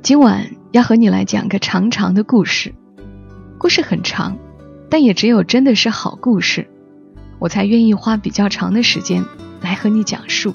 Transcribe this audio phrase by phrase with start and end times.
[0.00, 2.72] 今晚要和你来讲个长长的故事，
[3.58, 4.38] 故事很长，
[4.88, 6.68] 但也只有真的是好故事，
[7.38, 9.24] 我才愿意花比较长的时间
[9.60, 10.54] 来和你讲述。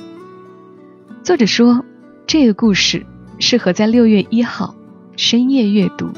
[1.24, 1.84] 作者说，
[2.26, 3.06] 这个故事
[3.38, 4.74] 适合在六月一号
[5.18, 6.10] 深夜阅读，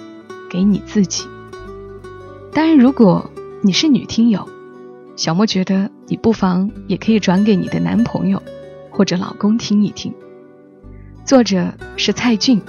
[0.50, 1.26] 给你自己。
[2.54, 3.30] 当然，如果
[3.62, 4.48] 你是女听友，
[5.16, 8.42] 小莫觉得你不妨也可以转给你的男朋友
[8.92, 10.14] 或者老公听一听。
[11.26, 12.62] 作者是蔡骏，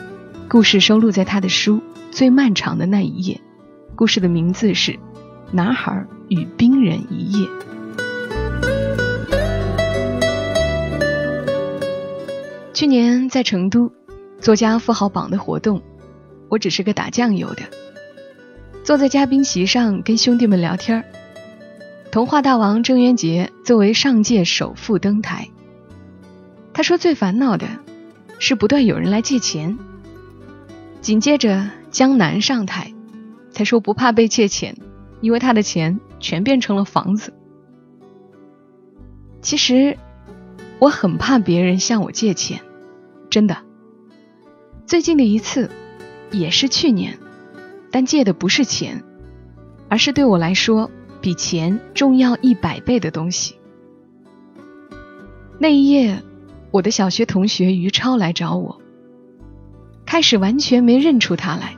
[0.56, 1.74] 故事收录在他的书
[2.10, 3.34] 《最漫长的那一夜》，
[3.94, 4.92] 故事的名字是
[5.52, 7.46] 《男孩与冰人一夜》。
[12.72, 13.92] 去年在成都，
[14.40, 15.82] 作家富豪榜的活动，
[16.48, 17.62] 我只是个打酱油的。
[18.82, 21.04] 坐在嘉宾席上跟兄弟们聊天儿。
[22.10, 25.50] 童话大王郑渊洁作为上届首富登台，
[26.72, 27.66] 他说最烦恼的
[28.38, 29.78] 是不断有人来借钱。
[31.00, 32.92] 紧接着江南上台，
[33.54, 34.76] 他说不怕被借钱，
[35.20, 37.32] 因为他的钱全变成了房子。
[39.40, 39.96] 其实
[40.78, 42.60] 我很怕别人向我借钱，
[43.30, 43.56] 真的。
[44.86, 45.70] 最近的一次
[46.30, 47.18] 也是去年。
[47.88, 49.02] 但借的不是钱，
[49.88, 50.90] 而是对我来说
[51.22, 53.54] 比钱重要一百倍的东西。
[55.58, 56.22] 那一夜，
[56.72, 58.82] 我的小学同学于超来找我。
[60.06, 61.76] 开始完全没认出他来，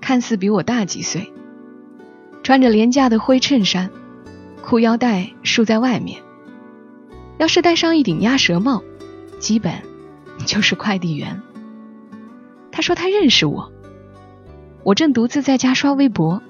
[0.00, 1.32] 看似比我大几岁，
[2.42, 3.90] 穿着廉价的灰衬衫，
[4.62, 6.22] 裤腰带束在外面。
[7.36, 8.82] 要是戴上一顶鸭舌帽，
[9.38, 9.72] 基本
[10.46, 11.42] 就是快递员。
[12.70, 13.72] 他说他认识我。
[14.84, 16.40] 我正独自在家刷微博，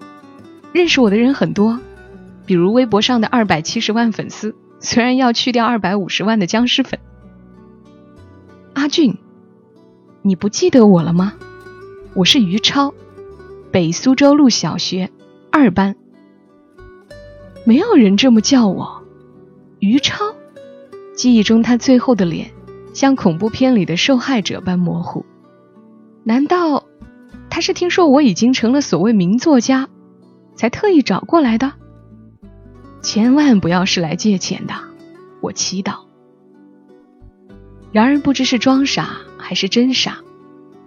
[0.73, 1.81] 认识我的人很多，
[2.47, 7.01] 比如微博上的二百七十万粉丝，虽然要去掉二百五十万的僵尸粉。
[8.75, 9.19] 阿俊，
[10.29, 11.33] 你不记得我了吗？
[12.13, 12.93] 我是于超，
[13.73, 15.11] 北苏州路小学
[15.51, 15.97] 二班。
[17.65, 19.05] 没有人这么叫我，
[19.79, 20.35] 于超。
[21.17, 22.51] 记忆中他最后的脸，
[22.93, 25.25] 像恐怖片里的受害者般模糊。
[26.25, 26.85] 难道？
[27.49, 29.89] 他是听说我已经成了所谓名作家，
[30.55, 31.73] 才特意找过来的。
[33.01, 34.75] 千万不要是来借钱的，
[35.41, 36.01] 我祈祷。
[37.93, 39.17] 然而不知是装傻
[39.49, 40.19] 还是真傻，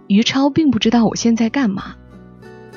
[0.06, 1.96] 于超并不知道我现在干嘛。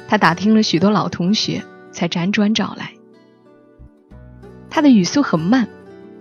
[0.08, 2.94] 他打听了许多老同学，才辗转找来。
[4.68, 5.68] 他的语速很慢，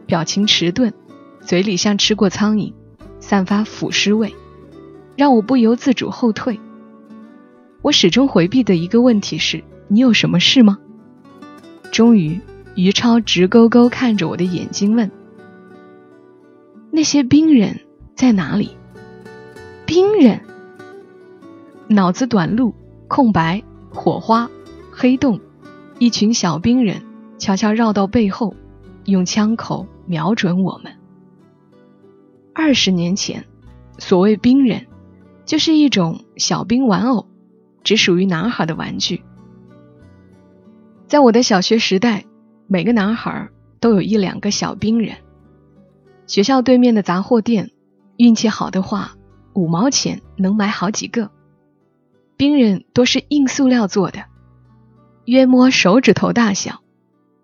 [0.04, 0.92] 表情迟钝，
[1.40, 2.74] 嘴里像吃过苍蝇，
[3.20, 4.34] 散发腐尸味，
[5.16, 6.60] 让我不由自主后退。
[7.80, 10.78] 我始终回避的一个问题是：你有什么事吗？
[11.90, 12.38] 终于，
[12.74, 15.10] 于超直勾勾看着我的眼睛问
[16.92, 17.80] ：“那些冰人
[18.14, 18.76] 在哪里？”
[19.86, 20.40] 冰人，
[21.88, 22.74] 脑子短路，
[23.06, 24.50] 空白，火花，
[24.90, 25.40] 黑洞，
[25.98, 27.02] 一群小冰人
[27.38, 28.54] 悄悄绕到背后，
[29.04, 30.92] 用枪口瞄准我们。
[32.54, 33.44] 二十年前，
[33.98, 34.86] 所谓冰人，
[35.44, 37.26] 就是一种小冰玩偶。
[37.82, 39.22] 只属于男孩的玩具。
[41.06, 42.24] 在我的小学时代，
[42.66, 45.18] 每个男孩都有一两个小冰人。
[46.26, 47.72] 学校对面的杂货店，
[48.16, 49.16] 运气好的话，
[49.54, 51.30] 五毛钱能买好几个。
[52.36, 54.24] 冰人多是硬塑料做的，
[55.24, 56.80] 约摸手指头大小。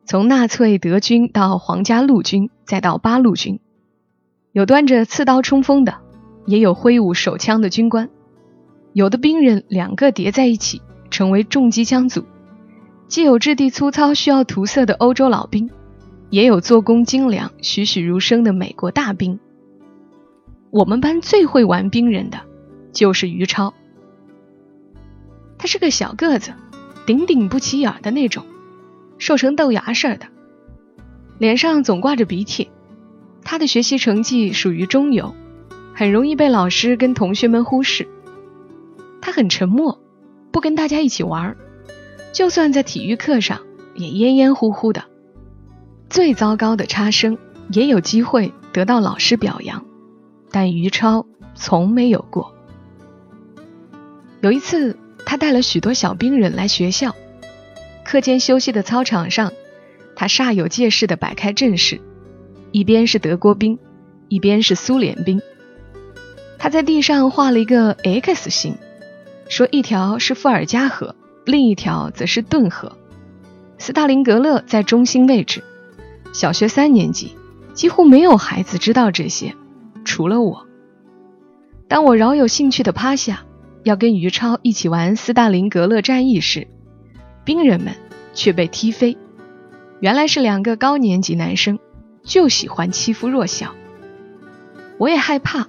[0.04, 3.60] 从纳粹德军到皇家陆军，再到八路军，
[4.50, 5.98] 有端着刺刀冲锋的，
[6.46, 8.10] 也有挥舞手枪的军官。
[8.92, 12.22] 有的兵人两个叠在一起，成为重机枪组；
[13.06, 15.70] 既有质地粗糙需要涂色的欧洲老兵，
[16.28, 19.38] 也有做工精良、栩栩如生的美国大兵。
[20.70, 22.40] 我们班最会玩兵人的，
[22.92, 23.74] 就是于超。
[25.58, 26.52] 他是个小个子，
[27.06, 28.46] 顶顶不起眼的那种，
[29.18, 30.28] 瘦成豆芽似的，
[31.38, 32.70] 脸上总挂着鼻涕。
[33.42, 35.34] 他的学习成绩属于中游，
[35.92, 38.06] 很容易被老师跟同学们忽视。
[39.20, 40.00] 他很沉默，
[40.52, 41.56] 不跟大家一起玩
[42.32, 43.60] 就算在体育课上
[43.94, 45.04] 也烟烟乎乎的。
[46.08, 47.38] 最糟糕的差生
[47.70, 49.84] 也有机会得到老师表扬，
[50.50, 52.54] 但于超从没有过。
[54.40, 57.14] 有一次，他带了许多小兵人来学校。
[58.04, 59.52] 课间休息的操场上，
[60.16, 62.00] 他煞有介事地摆开阵势，
[62.72, 63.78] 一边是德国兵，
[64.28, 65.40] 一边是苏联兵。
[66.58, 68.76] 他在地上画了一个 X 形，
[69.48, 71.14] 说一条是伏尔加河，
[71.44, 72.96] 另一条则是顿河。
[73.78, 75.62] 斯大林格勒在中心位置。
[76.32, 77.36] 小学三年级，
[77.72, 79.54] 几乎没有孩子知道这些，
[80.04, 80.66] 除了我。
[81.88, 83.44] 当我饶有兴趣地趴下，
[83.82, 86.68] 要跟于超一起玩斯大林格勒战役时，
[87.44, 87.94] 兵人们
[88.32, 89.16] 却被踢飞。
[90.00, 91.78] 原来是两个高年级男生，
[92.22, 93.74] 就喜欢欺负弱小。
[94.98, 95.68] 我也害怕，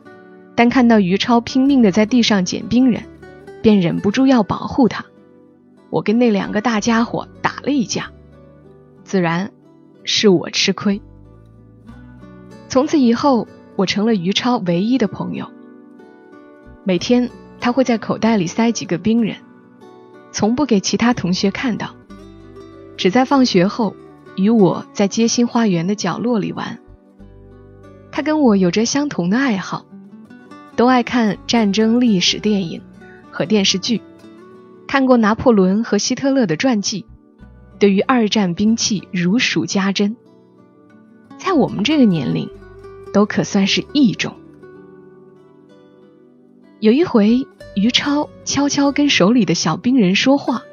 [0.55, 3.03] 但看到于超拼命地在地上捡兵人，
[3.61, 5.05] 便忍不住要保护他。
[5.89, 8.11] 我跟那两个大家伙打了一架，
[9.03, 9.51] 自然。
[10.03, 10.99] 是我吃亏。
[12.67, 13.47] 从此以后，
[13.81, 15.49] 我成了于超唯一的朋友。
[16.83, 19.37] 每天，他会在口袋里塞几个冰人，
[20.31, 21.95] 从不给其他同学看到，
[22.95, 23.95] 只在放学后
[24.35, 26.77] 与我在街心花园的角落里玩。
[28.11, 29.87] 他跟我有着相同的爱好，
[30.75, 32.83] 都爱看战争历史电影
[33.31, 33.99] 和电视剧，
[34.87, 37.07] 看过拿破仑和希特勒的传记。
[37.79, 40.15] 对于二战兵器如数家珍，
[41.39, 42.47] 在我们这个年龄，
[43.13, 44.35] 都可算是异种。
[46.79, 50.63] 有一回，于超悄悄跟手里的小兵人说话，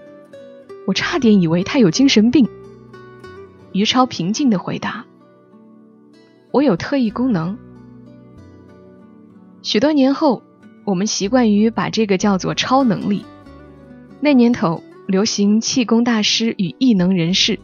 [0.86, 2.48] 我差点以为他有精神病。
[3.72, 5.04] 于超平静的回答
[6.52, 7.58] ：“我有特异功能。”
[9.62, 10.42] 许多年后，
[10.84, 13.24] 我们习惯于把这个叫做超能力。
[14.20, 14.82] 那年头。
[15.08, 17.58] 流行气功大师与异能人士。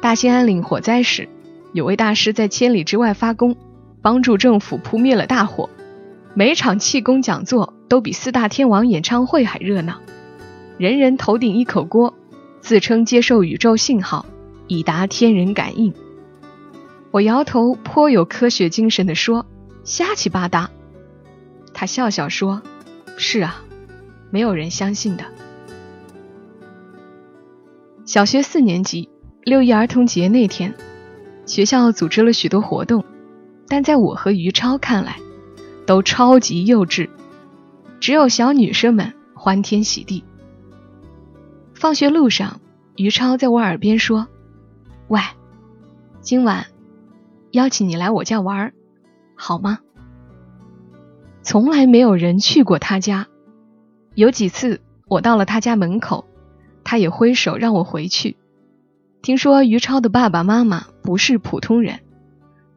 [0.00, 1.28] 大兴安岭火灾时，
[1.72, 3.56] 有位大师在千里之外发功，
[4.02, 5.68] 帮助政府扑灭了大火。
[6.34, 10.00] 每场气功讲座都比四大天王演唱会还热闹，
[10.78, 12.14] 人人头顶一口锅，
[12.60, 14.26] 自称接受宇宙信号，
[14.68, 15.92] 以达天人感应。
[17.10, 19.44] 我摇头，颇有科学精神地说
[19.82, 20.70] ：“瞎七八搭。”
[21.74, 22.62] 他笑笑说
[23.18, 23.62] ：“是啊，
[24.30, 25.24] 没有人相信的。”
[28.06, 29.08] 小学四年级
[29.42, 30.72] 六一儿童节那天，
[31.46, 33.04] 学校组织了许多活动，
[33.70, 35.20] 但在我和于超看来，
[35.86, 37.08] 都超级幼稚。
[38.00, 40.24] 只有小女生们欢天喜地。
[41.72, 42.60] 放学路上，
[42.96, 44.26] 于超在我耳边说
[45.06, 45.20] ：“喂，
[46.20, 46.66] 今晚
[47.52, 48.72] 邀请你来我家玩，
[49.36, 49.78] 好吗？”
[51.42, 53.28] 从来没有人去过他家，
[54.16, 56.26] 有几次我到了他家门口。
[56.82, 58.36] 他也挥手让我回去。
[59.22, 62.00] 听说于超的爸爸妈妈不是普通人，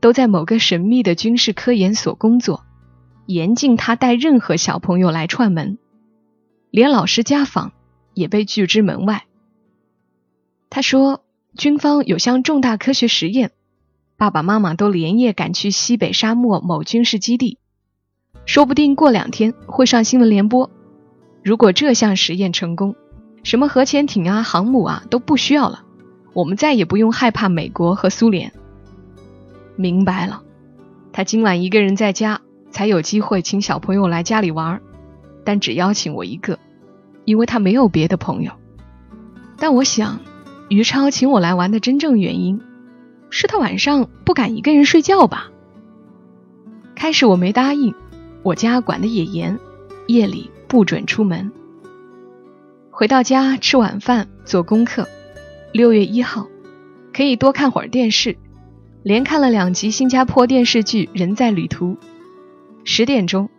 [0.03, 2.65] 都在某个神秘的军事科研所工作，
[3.25, 5.77] 严禁他带任何小朋友来串门，
[6.71, 7.71] 连老师家访
[8.13, 9.23] 也被拒之门外。
[10.69, 11.23] 他说，
[11.55, 13.51] 军方有项重大科学实验，
[14.17, 17.57] 爸爸妈妈都连夜赶去西北沙漠某军事基地，
[18.45, 20.69] 说不定过两天会上新闻联播。
[21.45, 22.93] 如果这项实验成功，
[23.43, 25.85] 什么核潜艇啊、航母啊都不需要了，
[26.33, 28.51] 我们再也不用害怕美国和苏联。
[29.75, 30.43] 明白了，
[31.11, 32.41] 他今晚一个人在家，
[32.71, 34.81] 才有机会请小朋友来家里玩，
[35.43, 36.59] 但只邀请我一个，
[37.25, 38.51] 因为他没有别的朋友。
[39.57, 40.19] 但我想，
[40.69, 42.61] 于超请我来玩的真正原因，
[43.29, 45.49] 是他晚上不敢一个人睡觉吧？
[46.95, 47.93] 开始我没答应，
[48.43, 49.59] 我家管的也严，
[50.07, 51.51] 夜里不准出门。
[52.91, 55.07] 回到家吃晚饭做功课，
[55.71, 56.47] 六月一号
[57.11, 58.37] 可以多看会儿电视，
[59.03, 61.95] 连看了两集新加坡电视剧《人在旅途》。
[62.85, 63.49] 十点钟，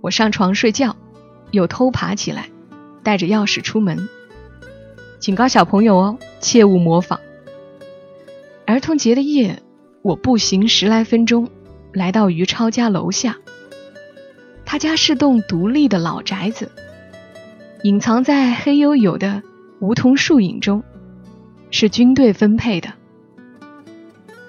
[0.00, 0.96] 我上床睡觉，
[1.50, 2.48] 又偷爬起来，
[3.02, 4.08] 带着钥匙出门。
[5.18, 7.20] 警告小朋友哦，切勿模仿。
[8.66, 9.62] 儿童节的夜，
[10.00, 11.50] 我步行十来分钟，
[11.92, 13.36] 来到于超家楼下。
[14.64, 16.72] 他家是栋独立的老宅子。
[17.82, 19.42] 隐藏在黑黝黝的
[19.80, 20.82] 梧桐树影中，
[21.70, 22.94] 是军队分配的。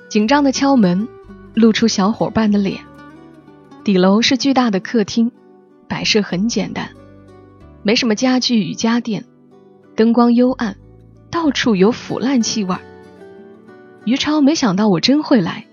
[0.09, 1.05] 紧张的敲门，
[1.53, 2.79] 露出小伙伴的脸。
[3.83, 5.31] 底楼是巨大的客厅，
[5.89, 6.89] 摆设很简单，
[7.83, 9.25] 没什么家具与家电，
[9.95, 10.77] 灯光幽暗，
[11.29, 12.75] 到处有腐烂气味。
[14.05, 15.65] 于超没想到我真会来，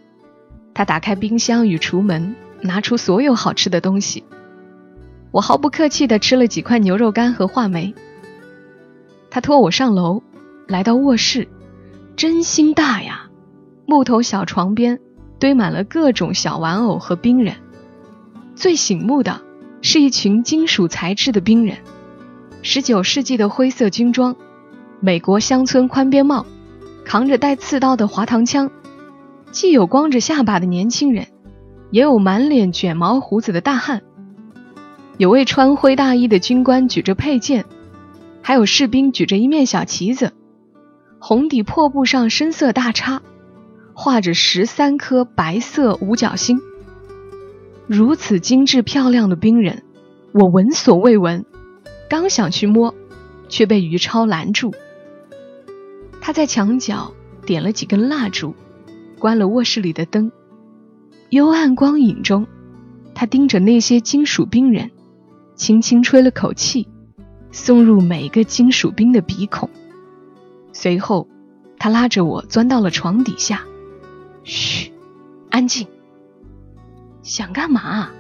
[0.75, 4.25] 他打开冰箱与橱门，拿出所有好吃的东西。
[5.31, 7.95] 我毫不客气地吃了几块牛肉干和话梅。
[9.31, 10.25] 他拖我上楼，
[10.67, 11.47] 来到卧室，
[12.17, 13.24] 真心大呀！
[13.87, 14.99] 木头小床边
[15.39, 17.57] 堆满了各种小玩偶和兵人，
[18.55, 19.43] 最醒目的
[19.83, 21.79] 是一群金属材质的兵人，
[22.63, 24.37] 十九世纪的灰色军装，
[25.01, 26.47] 美国乡村宽边帽，
[27.05, 28.71] 扛着带刺刀的滑膛枪，
[29.51, 31.27] 既有光着下巴的年轻人，
[31.91, 34.03] 也有满脸卷毛胡子的大汉。
[35.19, 37.67] 有位穿灰大衣的军官举着佩剑，
[38.41, 40.33] 还有士兵举着一面小旗子，
[41.19, 43.23] 红底破布上深色大叉，
[43.95, 46.61] 画着十三颗白色五角星。
[47.87, 49.85] 如此精致漂亮的兵人，
[50.33, 51.45] 我闻所未闻。
[52.09, 52.95] 刚想去摸，
[53.49, 54.75] 却被于超拦住。
[56.21, 57.13] 他在墙角
[57.47, 58.55] 点了几根蜡烛，
[59.19, 60.31] 关了卧室里的灯。
[61.31, 62.47] 幽暗光影中，
[63.15, 64.91] 他盯着那些金属兵人，
[65.55, 66.89] 轻轻吹了口气，
[67.53, 69.71] 送入每个金属兵的鼻孔。
[70.73, 71.29] 随后，
[71.79, 73.65] 他拉着我钻到了床底下。
[74.45, 74.93] 嘘，
[75.51, 75.89] 安静。
[77.23, 78.11] 想干嘛？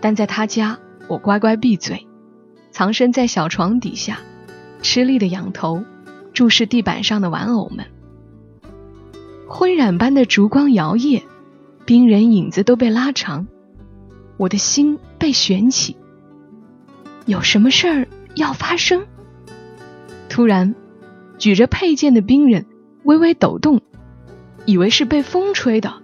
[0.00, 0.78] 但在他家，
[1.08, 2.06] 我乖乖闭嘴。
[2.70, 4.20] 藏身在小床底下，
[4.82, 5.82] 吃力的仰头
[6.32, 7.86] 注视地板上的玩偶们。
[9.48, 11.22] 昏染般的烛光摇曳，
[11.86, 13.46] 冰人影子都被拉长，
[14.36, 15.96] 我的心被悬起。
[17.24, 19.06] 有什么事儿要发生？
[20.28, 20.74] 突然，
[21.38, 22.66] 举着佩剑的冰人
[23.04, 23.80] 微微抖动，
[24.68, 25.94] 以为是被风吹的，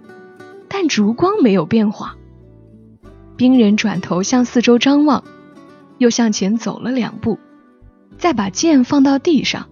[0.67, 2.15] 但烛光没有变化。
[3.37, 5.23] 兵人转头向四周张望。
[5.99, 7.37] 又向前走了两步，
[8.17, 9.67] 再把剑放到地上，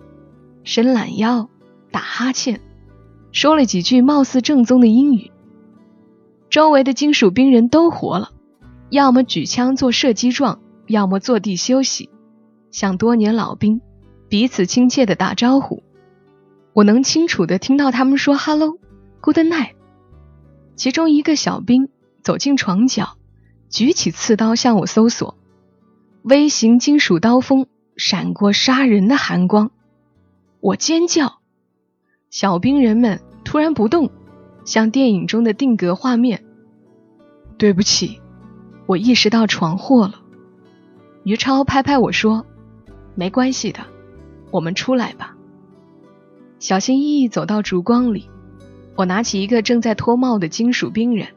[0.64, 1.50] 伸懒腰，
[1.92, 2.62] 打哈欠，
[3.32, 5.32] 说了几句貌似正宗的英语。
[6.50, 8.30] 周围的金属兵人都活了，
[8.90, 12.10] 要么举枪做射击状，要么坐地休息，
[12.72, 13.82] 像多年老兵，
[14.30, 15.82] 彼此亲切的打招呼。
[16.74, 19.74] 我能清楚的听到他们说 “hello”，“good night”。
[20.76, 21.90] 其中一个小兵
[22.24, 23.18] 走进床角，
[23.70, 25.38] 举起刺刀向我搜索。
[26.24, 29.72] 微型金属刀锋闪过杀人的寒光，
[30.62, 31.40] 我尖叫。
[32.32, 34.10] 小兵人们突然不动，
[34.66, 36.44] 像电影中的定格画面。
[37.60, 38.20] 对不起，
[38.88, 40.22] 我意识到闯祸了。
[41.24, 42.46] 于超拍拍我说
[43.14, 43.82] ：“没关系的，
[44.50, 45.33] 我们出来吧。”
[46.64, 48.30] 小心翼翼走到烛光里，
[48.96, 51.28] 我拿起一个正在脱帽的金属兵人。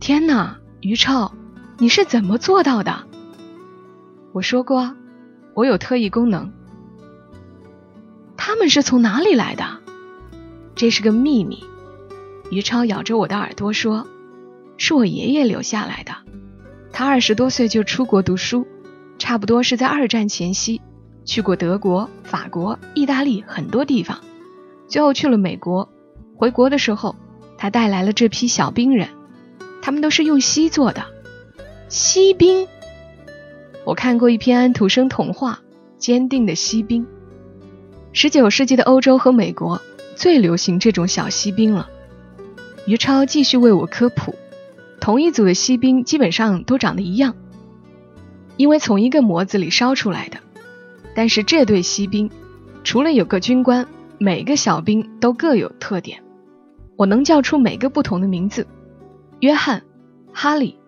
[0.00, 1.32] 天哪，于超，
[1.78, 3.06] 你是怎么做到的？
[4.32, 4.96] 我说过，
[5.54, 6.52] 我有特异功能。
[8.36, 9.64] 他们是从哪里来的？
[10.74, 11.62] 这是个秘密。
[12.50, 14.08] 于超咬着我的耳朵说
[14.76, 16.12] ：“是我爷爷留下来的。
[16.92, 18.66] 他二十多岁就出国读书，
[19.16, 20.80] 差不多是在二战前夕，
[21.24, 24.18] 去过德国、法国、意大利很多地方，
[24.90, 25.88] 最后去了美国。
[26.36, 27.14] 回国的时候，
[27.56, 29.08] 他带来了这批小兵人，
[29.80, 31.06] 他们都是用锡做的，
[31.88, 32.66] 锡兵。”
[33.86, 35.60] 我看过一篇安徒生童话
[35.98, 37.04] 《坚定的锡兵》。
[38.12, 39.80] 十九世纪的欧洲和美国
[40.16, 41.88] 最流行这种小锡兵了。
[42.84, 44.34] 于超继续为我科普：
[45.00, 47.36] 同一组的锡兵基本上都长得一样，
[48.56, 50.38] 因为从一个模子里烧出来的。
[51.14, 52.30] 但是这对锡兵
[52.82, 53.86] 除了有个军官，
[54.22, 56.22] 每个小兵都各有特点。
[56.96, 58.66] 我能叫出每个不同的名字：
[59.40, 59.82] 约翰、
[60.30, 60.78] 哈利、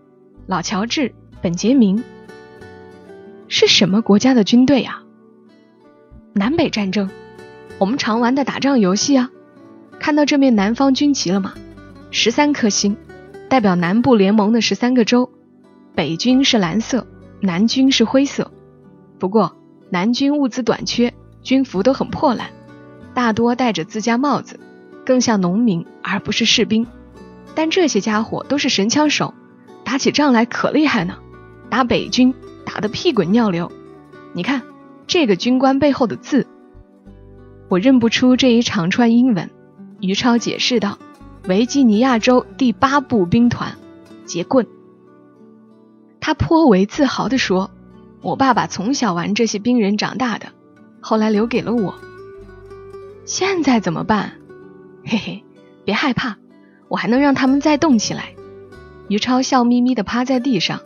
[0.46, 2.04] 老乔治、本杰明。
[3.48, 5.02] 是什么国家的军队啊？
[6.34, 7.08] 南北战争，
[7.78, 9.30] 我们常玩的打仗游戏啊。
[9.98, 11.54] 看到这面南方军旗了吗？
[12.10, 12.98] 十三颗星，
[13.48, 15.30] 代表南部联盟的十三个州。
[15.94, 17.06] 北军是蓝色，
[17.40, 18.52] 南军是灰色。
[19.18, 19.56] 不过
[19.88, 22.50] 南军物资短缺，军服都很破烂，
[23.14, 24.60] 大多戴着自家帽子，
[25.04, 26.86] 更像农民而不是士兵。
[27.54, 29.34] 但这些家伙都是神枪手，
[29.84, 31.18] 打起仗来可厉害呢。
[31.70, 32.34] 打北军。
[32.64, 33.70] 打得屁滚尿流，
[34.32, 34.62] 你看
[35.06, 36.46] 这个军官背后的字，
[37.68, 39.50] 我认不出这一长串英文。
[40.00, 40.96] 于超解释道
[41.48, 43.76] ：“维吉尼亚州第八步兵团，
[44.24, 44.66] 劫棍。”
[46.20, 47.72] 他颇为自豪地说
[48.22, 50.46] ：“我爸爸从小玩这些兵人长大的，
[51.00, 51.96] 后来留给了我。
[53.24, 54.32] 现在怎么办？
[55.04, 55.44] 嘿嘿，
[55.84, 56.36] 别害怕，
[56.88, 58.34] 我还能让他们再动起来。”
[59.08, 60.80] 于超笑眯眯地趴在地上。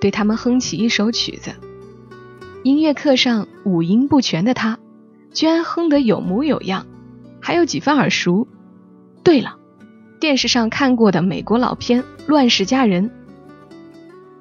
[0.00, 1.50] 对他们哼起一首曲子，
[2.62, 4.78] 音乐课上五音不全的他，
[5.30, 6.86] 居然哼得有模有样，
[7.38, 8.48] 还有几分耳熟。
[9.22, 9.58] 对了，
[10.18, 13.10] 电视上看过的美国老片《乱世佳人》。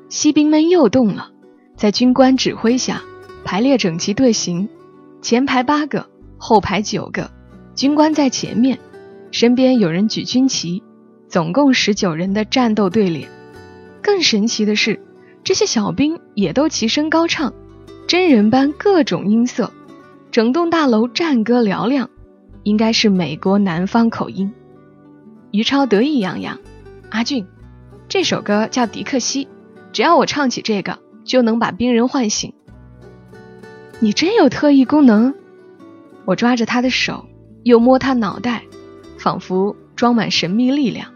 [0.07, 1.31] 锡兵们又动了，
[1.75, 3.01] 在军官指挥下
[3.43, 4.69] 排列整齐队形，
[5.21, 6.08] 前排八个，
[6.39, 7.29] 后排九个，
[7.75, 8.79] 军官在前面，
[9.29, 10.81] 身边有人举军旗，
[11.27, 13.29] 总共十九人的战斗队列。
[14.01, 14.99] 更神奇的是。
[15.41, 17.53] 这些小兵也都齐声高唱，
[18.07, 19.71] 真人般各种音色，
[20.31, 22.09] 整栋大楼战歌嘹亮，
[22.63, 24.51] 应该是美国南方口音。
[25.51, 26.59] 于超得意洋洋
[27.09, 27.47] ：“阿俊，
[28.09, 29.45] 这首歌叫《迪克西》，
[29.93, 32.53] 只要我唱起这个，就能把兵人唤醒。”
[33.99, 35.33] 你真有特异功能！
[36.29, 37.25] 我抓着他的手，
[37.63, 38.63] 又摸他脑袋，
[39.17, 41.11] 仿佛装满神秘力量，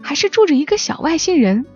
[0.00, 1.66] 还是住着一个小外星人。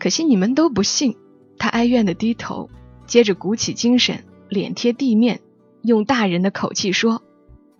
[0.00, 1.16] 可惜你们都不信。
[1.56, 2.68] 他哀怨的低头，
[3.06, 5.40] 接着鼓起精神，脸贴地面，
[5.82, 7.22] 用大人的口气说：“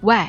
[0.01, 0.29] 喂，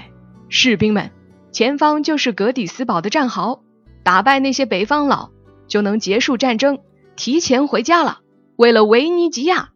[0.50, 1.12] 士兵们，
[1.52, 3.62] 前方就是格底斯堡的战壕，
[4.02, 5.30] 打败那些北方佬，
[5.68, 6.80] 就能结束战争，
[7.16, 8.22] 提前回家了。
[8.56, 9.70] 为了维尼吉亚。”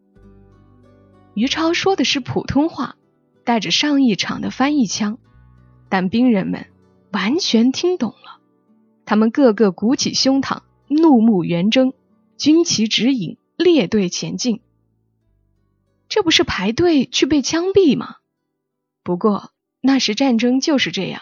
[1.35, 2.95] 于超说的是普通话，
[3.43, 5.17] 带着上一场的翻译腔，
[5.89, 6.67] 但兵人们
[7.11, 8.39] 完全听懂了。
[9.05, 11.93] 他们个个鼓起胸膛，怒目圆睁，
[12.37, 14.61] 军旗指引，列队前进。
[16.07, 18.17] 这不是排队去被枪毙吗？
[19.03, 21.21] 不过那时战争就是这样，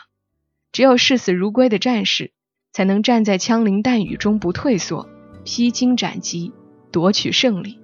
[0.72, 2.32] 只有视死如归的战士，
[2.72, 5.10] 才能站在枪林弹雨中不退缩，
[5.44, 6.52] 披荆斩棘，
[6.92, 7.80] 夺取胜利。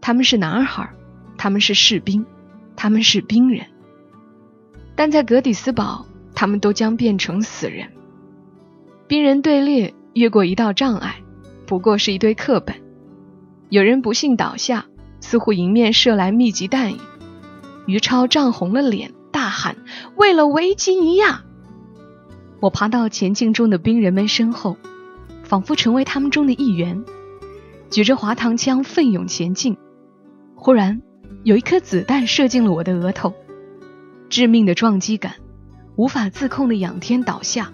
[0.00, 0.92] 他们是男孩。
[1.38, 2.24] 他们是士兵，
[2.76, 3.66] 他们是兵人，
[4.94, 7.88] 但在格底斯堡，他们都将变成死人。
[9.08, 11.16] 兵人队列越过一道障碍，
[11.66, 12.76] 不过是一堆课本。
[13.70, 14.86] 有人不幸倒下，
[15.20, 16.98] 似乎迎面射来密集弹雨。
[17.86, 19.76] 于超涨红了脸，大喊
[20.16, 21.44] ：“为了维吉尼亚！”
[22.60, 24.76] 我爬到前进中的兵人们身后，
[25.44, 27.04] 仿佛成为他们中的一员，
[27.90, 29.76] 举着滑膛枪奋勇前进。
[30.54, 31.02] 忽然。
[31.46, 33.32] 有一颗子弹射进了我的额头，
[34.28, 35.34] 致命的撞击感，
[35.94, 37.72] 无法自控的仰天倒下，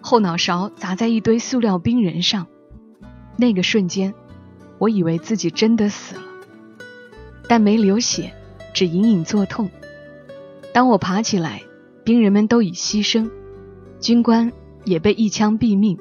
[0.00, 2.46] 后脑勺砸在一堆塑料冰人上。
[3.36, 4.14] 那个瞬间，
[4.78, 6.22] 我以为自己真的死了，
[7.46, 8.32] 但没流血，
[8.72, 9.68] 只隐隐作痛。
[10.72, 11.60] 当我爬起来，
[12.04, 13.30] 兵人们都已牺牲，
[14.00, 14.50] 军官
[14.86, 15.98] 也被一枪毙命，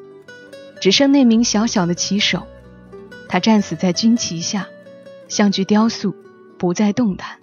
[0.79, 2.43] 只剩那名小小的骑手，
[3.27, 4.69] 他战死在军旗下，
[5.27, 6.15] 像具雕塑。
[6.63, 7.39] 不再动弹。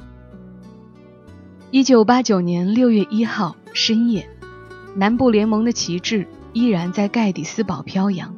[1.70, 4.26] 一九八九年六月一号深夜，
[4.96, 8.34] 南部联盟的旗帜依然在盖蒂斯堡飘扬。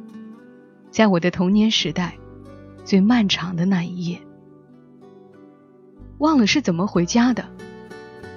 [0.91, 2.17] 在我的童年时代，
[2.83, 4.19] 最漫长的那一夜，
[6.17, 7.45] 忘了是怎么回家的。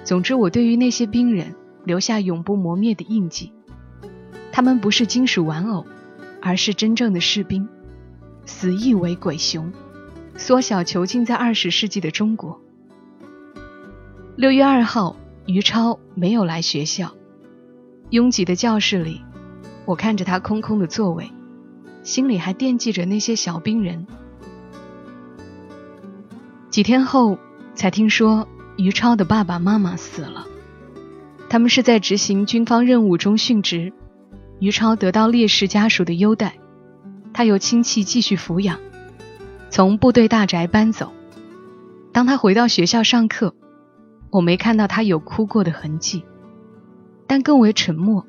[0.05, 3.51] 总之，我对于那些兵人留下永不磨灭的印记。
[4.53, 5.85] 他们不是金属玩偶，
[6.41, 7.67] 而是真正的士兵，
[8.45, 9.69] 死亦为鬼雄。
[10.37, 12.61] 缩小囚禁在二十世纪的中国。
[14.35, 15.15] 六月二号，
[15.47, 17.11] 于超没有来学校。
[18.11, 19.21] 拥挤的教室里，
[19.85, 21.31] 我看着他空空的座位，
[22.03, 24.05] 心里还惦记着那些小兵人。
[26.69, 27.39] 几天后，
[27.73, 28.47] 才听说
[28.77, 30.45] 于超的爸爸妈妈死了。
[31.49, 33.91] 他们是在执行军方任务中殉职。
[34.59, 36.57] 于超得到烈士家属的优待，
[37.33, 38.79] 他有亲戚继续抚养。
[39.69, 41.11] 从部队大宅搬走。
[42.11, 43.53] 当他回到学校上课，
[44.31, 46.23] 我没看到他有哭过的痕迹，
[47.27, 48.25] 但更为沉默。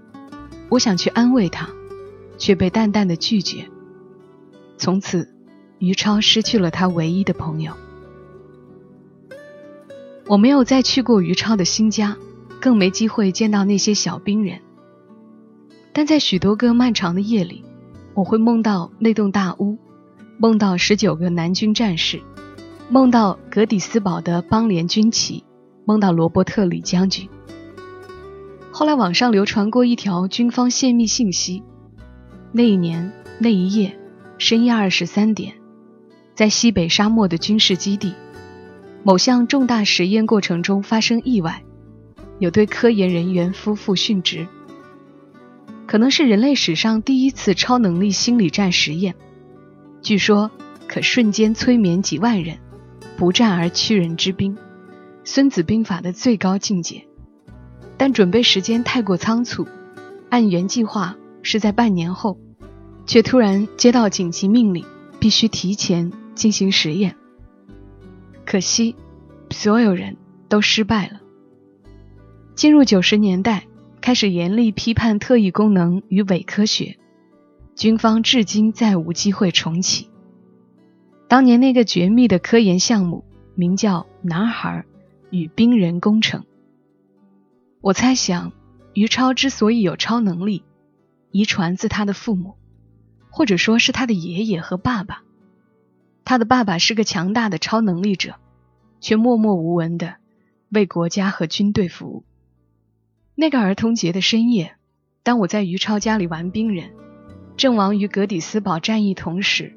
[0.68, 1.68] 我想去安慰他，
[2.36, 3.68] 却被淡淡的拒绝。
[4.76, 5.34] 从此，
[5.78, 7.72] 于超失去了他唯一的朋友。
[10.26, 12.18] 我没有再去过于超的新家，
[12.60, 14.60] 更没机会见到那些小兵人。
[15.94, 17.64] 但在许多个漫长的夜里，
[18.12, 19.78] 我会梦到那栋大屋。
[20.40, 22.22] 梦到十九个南军战士，
[22.88, 25.42] 梦到格底斯堡的邦联军旗，
[25.84, 27.28] 梦到罗伯特李将军。
[28.70, 31.64] 后来网上流传过一条军方泄密信息：
[32.52, 33.98] 那一年那一夜
[34.38, 35.54] 深夜二十三点，
[36.36, 38.14] 在西北沙漠的军事基地，
[39.02, 41.64] 某项重大实验过程中发生意外，
[42.38, 44.46] 有对科研人员夫妇殉职。
[45.88, 49.16] 可能是人类史上第一次超能力心理战实验。
[50.00, 50.50] 据说
[50.86, 52.58] 可瞬间催眠几万人，
[53.16, 54.56] 不战而屈人之兵，
[55.24, 57.04] 《孙子兵法》的最高境界。
[57.96, 59.66] 但准备时间太过仓促，
[60.30, 62.38] 按原计划是在半年后，
[63.06, 64.84] 却突然接到紧急命令，
[65.18, 67.16] 必须提前进行实验。
[68.46, 68.94] 可惜，
[69.50, 70.16] 所有人
[70.48, 71.20] 都失败了。
[72.54, 73.66] 进入九十年代，
[74.00, 76.98] 开始严厉批判特异功能与伪科学。
[77.78, 80.10] 军方至今再无机会重启
[81.28, 84.84] 当年那个绝密的科研项目，名叫“男孩
[85.30, 86.44] 与冰人工程”。
[87.80, 88.50] 我猜想，
[88.94, 90.64] 于超之所以有超能力，
[91.30, 92.56] 遗传自他的父母，
[93.30, 95.22] 或者说是他的爷爷和爸爸。
[96.24, 98.34] 他的爸爸是个强大的超能力者，
[99.00, 100.16] 却默默无闻的
[100.70, 102.24] 为国家和军队服务。
[103.36, 104.74] 那个儿童节的深夜，
[105.22, 106.90] 当我在于超家里玩冰人，
[107.58, 109.74] 阵亡于格底斯堡战役同时，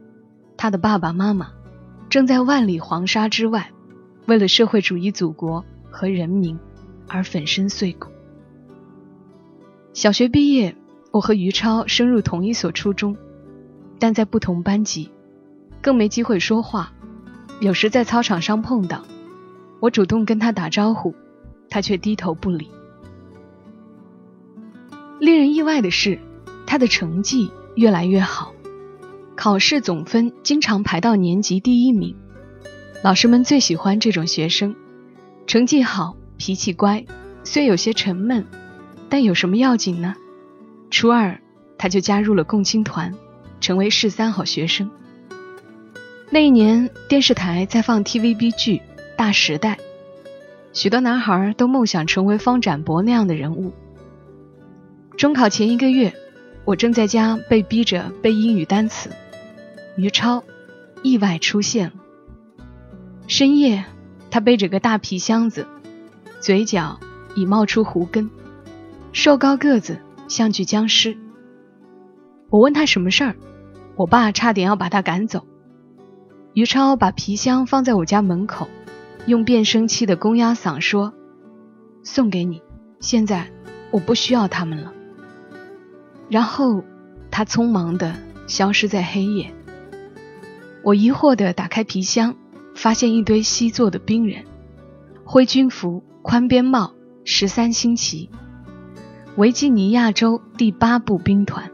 [0.55, 1.51] 他的爸爸妈妈
[2.09, 3.71] 正在万里黄沙之外，
[4.27, 6.59] 为了社会主义祖国和人民
[7.07, 8.09] 而粉身碎骨。
[9.93, 10.75] 小学毕业，
[11.11, 13.17] 我和于超升入同一所初中，
[13.97, 15.09] 但在不同班级，
[15.81, 16.93] 更没机会说话。
[17.61, 19.03] 有时在操场上碰到，
[19.79, 21.15] 我主动跟他打招呼，
[21.67, 22.69] 他却低头不理。
[25.19, 26.19] 令人意外的是，
[26.67, 28.53] 他的成绩越来越好，
[29.35, 32.15] 考试总分经常排到年级第一名。
[33.03, 34.75] 老师们最喜欢这种学生，
[35.47, 37.05] 成绩好，脾气乖，
[37.43, 38.45] 虽有些沉闷。
[39.09, 40.15] 但有什么要紧呢？
[40.89, 41.41] 初二
[41.77, 43.13] 他就加入了共青团，
[43.59, 44.89] 成为市三好学生。
[46.29, 48.77] 那一年电视台在放 TVB 剧
[49.17, 49.75] 《大时代》，
[50.71, 53.73] 许多男孩都梦想成为方展博那样的人物。
[55.17, 56.13] 中考前一个月，
[56.63, 59.09] 我正在家被逼着背英语单词，
[59.97, 60.43] 于超
[61.03, 61.93] 意外出现了。
[63.27, 63.85] 深夜，
[64.29, 65.65] 他背着个大皮箱子，
[66.39, 66.99] 嘴角
[67.35, 68.29] 已冒出胡根。
[69.11, 71.17] 瘦高个子，像具僵尸。
[72.49, 73.35] 我问他什么事儿，
[73.95, 75.45] 我爸差点要把他赶走。
[76.53, 78.67] 于超把皮箱放在我家门口，
[79.25, 81.13] 用变声器的公鸭嗓说
[82.03, 82.61] ：“送给你，
[82.99, 83.49] 现在
[83.89, 84.93] 我不需要他们了。”
[86.31, 86.81] 然后
[87.29, 88.15] 他匆忙地
[88.47, 89.53] 消失在黑夜。
[90.81, 92.35] 我疑惑地打开皮箱，
[92.73, 94.45] 发现一堆西做的兵人，
[95.25, 96.93] 灰军服、宽边帽、
[97.25, 98.29] 十三星旗。
[99.35, 101.69] 维吉尼亚州第八步兵团。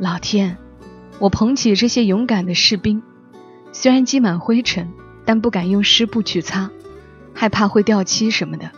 [0.00, 0.56] 老天，
[1.20, 3.04] 我捧起这些勇敢的士兵，
[3.70, 4.92] 虽然积满灰尘，
[5.24, 6.70] 但不敢用湿布去擦，
[7.32, 8.72] 害怕会掉漆什么的。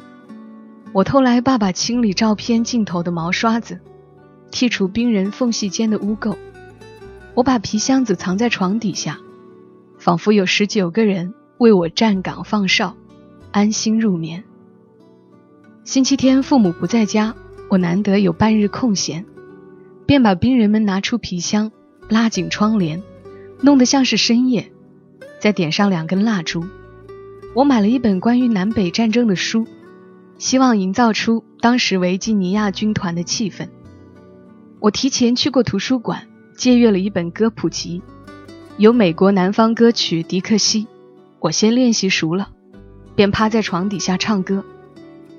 [0.92, 3.80] 我偷来爸爸清理照片镜头的毛刷子，
[4.50, 6.36] 剔除兵人缝隙间的污垢。
[7.34, 9.18] 我把皮箱子藏在床底下，
[9.98, 12.96] 仿佛有十九个人为我站岗放哨，
[13.50, 14.44] 安心入眠。
[15.84, 17.34] 星期天父母不在家。
[17.70, 19.24] 我难得有半日空闲，
[20.04, 21.70] 便把兵人们拿出皮箱，
[22.08, 23.00] 拉紧窗帘，
[23.60, 24.72] 弄得像是深夜，
[25.38, 26.64] 再点上两根蜡烛。
[27.54, 29.68] 我买了一本关于南北战争的书，
[30.36, 33.68] 希望营造出当时维吉尼亚军团的气氛。
[34.80, 38.02] 我提前去过图书馆，借阅了一本歌谱集，
[38.78, 40.84] 有美国南方歌曲《迪克西》，
[41.38, 42.48] 我先练习熟了，
[43.14, 44.64] 便趴在床底下唱歌，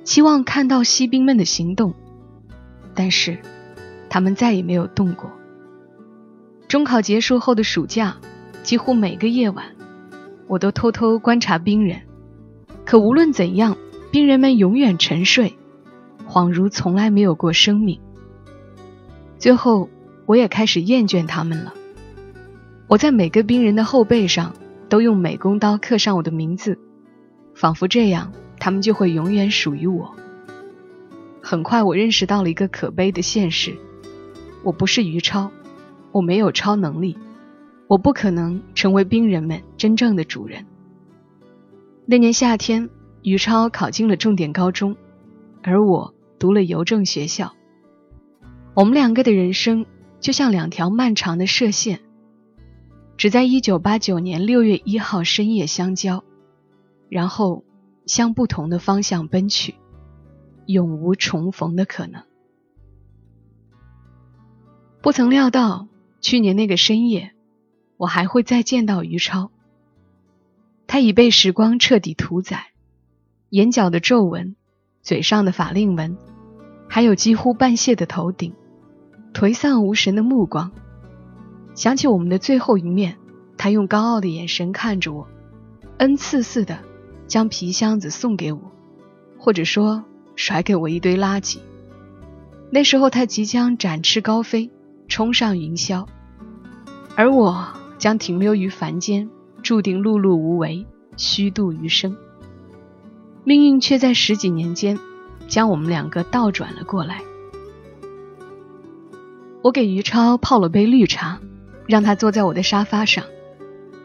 [0.04, 1.96] 期望看到锡兵们的行动。
[2.94, 3.40] 但是，
[4.10, 5.32] 他们再也没有动过。
[6.68, 8.18] 中考结束后的暑假，
[8.62, 9.66] 几乎每个夜晚，
[10.48, 12.00] 我都偷偷观察兵人。
[12.86, 13.76] 可无论怎样，
[14.12, 15.56] 兵人们永远沉睡，
[16.28, 18.00] 恍如从来没有过生命。
[19.42, 19.90] 最后，
[20.28, 21.74] 我也开始厌倦他们了。
[22.88, 24.54] 我在每个兵人的后背上
[24.88, 26.78] 都用美工刀刻上我的名字，
[27.56, 30.14] 仿佛这样，他们就会永远属于我。
[31.42, 33.76] 很快，我认识到了一个可悲的现实：
[34.62, 35.50] 我不是于超，
[36.12, 37.18] 我没有超能力，
[37.88, 40.68] 我不可能成为兵人们真正的主人。
[42.06, 42.92] 那年夏天，
[43.24, 44.96] 于超考进了重点高中，
[45.64, 47.56] 而我读了邮政学校。
[48.74, 49.86] 我们两个的人生
[50.20, 52.00] 就像两条漫长的射线，
[53.18, 56.24] 只在1989年6月1号深夜相交，
[57.10, 57.64] 然后
[58.06, 59.76] 向不同的方向奔去。
[60.68, 62.24] 永无重逢的可能。
[65.02, 65.88] 不曾料到，
[66.22, 67.34] 去年那个深夜，
[67.98, 69.52] 我还会再见到于超。
[70.88, 72.68] 他已被时光彻底屠宰，
[73.50, 74.56] 眼角的皱纹，
[75.02, 76.16] 嘴上的法令纹，
[76.88, 78.54] 还有几乎半谢的头顶，
[79.34, 80.72] 颓丧无神的目光。
[81.74, 83.18] 想起我们的最后一面，
[83.58, 85.28] 他用高傲的眼神看着我，
[85.98, 86.80] 恩赐似的
[87.28, 88.60] 将皮箱子送给我，
[89.38, 90.04] 或者说。
[90.34, 91.60] 甩给我一堆垃圾。
[92.72, 94.72] 那时候他即将展翅高飞，
[95.08, 96.08] 冲上云霄，
[97.16, 99.30] 而我将停留于凡间，
[99.62, 102.16] 注定碌碌无为，虚度余生。
[103.44, 104.98] 命运却在十几年间，
[105.48, 107.22] 将我们两个倒转了过来。
[109.64, 111.40] 我给于超泡了杯绿茶，
[111.88, 113.26] 让他坐在我的沙发上，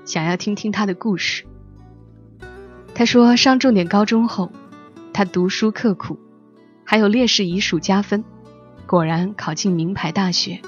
[0.04, 1.44] 想要听听他的故事。
[2.94, 4.52] 他说，上重点高中后。
[5.14, 6.18] 他读书刻苦，
[6.84, 8.22] 还有烈士遗属加分，
[8.86, 10.60] 果然考进名牌大学。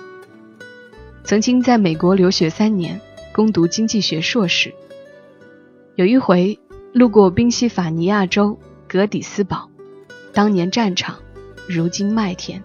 [1.22, 2.98] 曾经在美国留学三年，
[3.34, 4.74] 攻读经济学硕士。
[5.96, 6.58] 有一回
[6.94, 9.68] 路过宾夕法尼亚州格底斯堡，
[10.32, 11.18] 当年战场，
[11.68, 12.62] 如今麦田。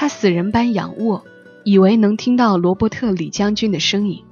[0.00, 1.26] 他死人般仰卧，
[1.62, 4.24] 以为能听到罗伯特李将军的声音，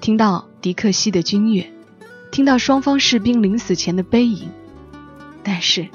[0.00, 1.72] 听到迪克西的军乐，
[2.32, 4.48] 听到双方士兵临死前的悲吟，
[5.44, 5.86] 但是，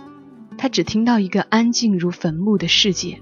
[0.58, 3.20] 他只听到一个安静如坟墓的世界。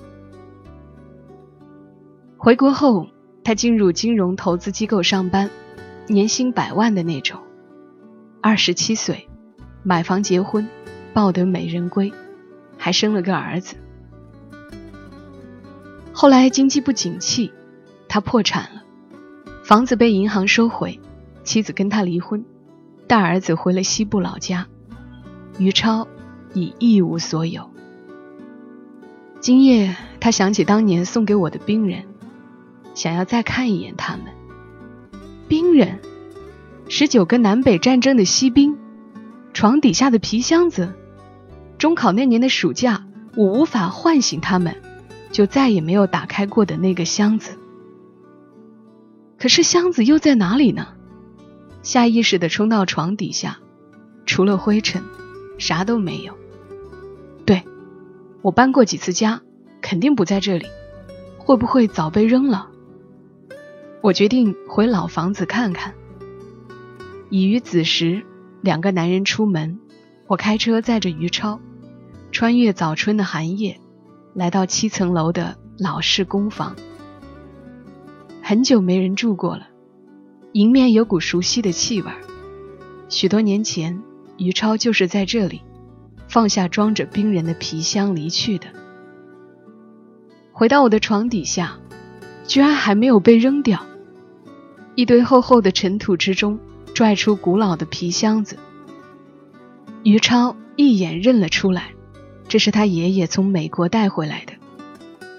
[2.38, 3.08] 回国后，
[3.44, 5.50] 他进入金融投资机构上班，
[6.06, 7.39] 年薪百万的那种。
[8.39, 9.28] 二十七岁，
[9.82, 10.67] 买房结婚，
[11.12, 12.13] 抱得美人归，
[12.78, 13.78] 还生了个儿子。
[16.22, 17.52] 后来经济不景气，
[18.08, 18.84] 他破产了，
[19.64, 21.00] 房子被银行收回，
[21.44, 22.46] 妻子跟他离婚，
[23.08, 24.68] 大儿子回了西部老家，
[25.58, 26.08] 于超
[26.54, 27.72] 已一无所有。
[29.40, 32.04] 今夜，他想起当年送给我的兵人。
[32.94, 34.26] 想要再看一眼他们，
[35.48, 36.02] 兵人，
[36.88, 38.78] 十九个南北战争的锡兵，
[39.54, 40.94] 床底下的皮箱子，
[41.80, 44.76] 中考那年的暑假，我无法唤醒他们，
[45.32, 47.58] 就再也没有打开过的那个箱子。
[49.39, 50.88] 可是箱子又在哪里呢？
[51.82, 53.58] 下意识的冲到床底下，
[54.28, 55.04] 除了灰尘，
[55.58, 56.38] 啥都没有。
[57.44, 57.63] 对，
[58.44, 59.41] 我搬过几次家，
[59.82, 60.67] 肯定不在这里，
[61.39, 62.67] 会不会早被扔了？
[64.02, 65.96] 我决定回老房子看看。
[67.32, 68.24] 已于子时，
[68.62, 69.80] 两个男人出门，
[70.28, 71.60] 我开车载着于超，
[72.32, 73.81] 穿越早春的寒夜，
[74.34, 76.76] 来到七层楼的老式公房。
[78.41, 79.67] 很久没人住过了，
[80.54, 82.12] 迎面有股熟悉的气味。
[83.10, 84.02] 许多年前，
[84.38, 85.62] 于超就是在这里
[86.28, 88.67] 放下装着冰人的皮箱离去的。
[90.52, 91.78] 回到我的床底下，
[92.46, 93.86] 居然还没有被扔掉。
[94.96, 96.60] 一堆厚厚的尘土之中，
[96.94, 98.58] 拽出古老的皮箱子。
[100.04, 101.91] 于超一眼认了出来，
[102.52, 104.52] 这是他爷爷从美国带回来的，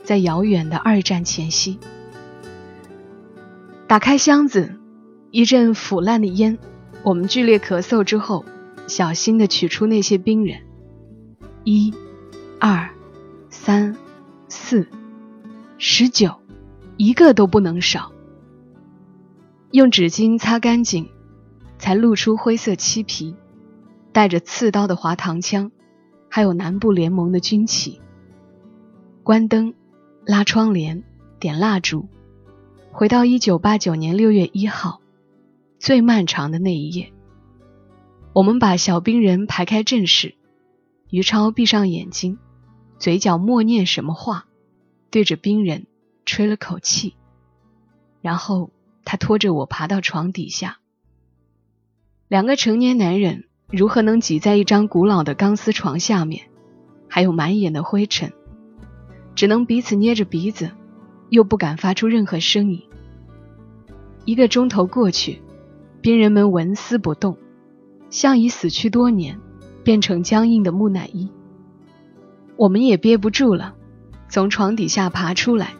[0.02, 1.78] 在遥远的二战前夕。
[3.86, 4.80] 打开箱子，
[5.30, 6.58] 一阵腐烂的烟，
[7.02, 8.46] 我们剧烈咳嗽之后，
[8.86, 10.62] 小心的取出那些冰人，
[11.64, 11.92] 一、
[12.58, 12.88] 二、
[13.50, 13.94] 三、
[14.48, 14.88] 四、
[15.76, 16.36] 十九，
[16.96, 18.10] 一个都不能少。
[19.70, 21.10] 用纸巾擦干净，
[21.78, 23.36] 才露出灰色漆皮，
[24.12, 25.70] 带着刺刀的滑膛枪，
[26.34, 28.00] 还有南部联盟的军旗。
[29.22, 29.74] 关灯，
[30.24, 31.04] 拉窗帘，
[31.38, 32.08] 点蜡烛，
[32.90, 35.02] 回到一九八九年六月一号，
[35.78, 37.12] 最漫长的那一夜。
[38.32, 40.34] 我们把小兵人排开阵势，
[41.10, 42.38] 于超闭上眼睛，
[42.98, 44.46] 嘴角默念什么话，
[45.10, 45.86] 对着兵人
[46.24, 47.14] 吹了口气，
[48.22, 48.70] 然后。
[49.04, 50.78] 他拖着我爬到床底下。
[52.28, 56.42] 两个成年男人如何能挤在一张古老的钢丝床下面？
[57.08, 58.30] 还有满眼的灰尘，
[59.34, 60.70] 只能彼此捏着鼻子，
[61.30, 62.82] 又不敢发出任何声音。
[64.26, 65.40] 一个钟头过去，
[66.02, 67.38] 兵人们纹丝不动，
[68.10, 69.40] 像已死去多年、
[69.82, 71.30] 变成僵硬的木乃伊。
[72.56, 73.74] 我们也憋不住了，
[74.28, 75.72] 从床底下爬出来，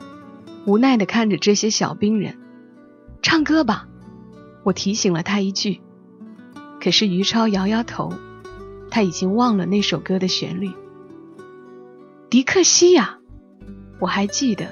[0.67, 2.39] 无奈地看着这些小兵人。
[3.21, 3.87] 唱歌吧，
[4.65, 5.83] 我提醒了他一句。
[6.83, 8.13] 可是于超摇摇头，
[8.91, 10.73] 他已经忘了那首歌的旋律。
[12.29, 13.19] 迪克西呀，
[14.01, 14.67] 我还记得，